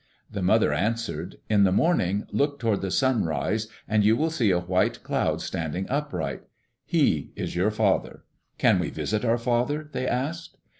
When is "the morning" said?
1.63-2.25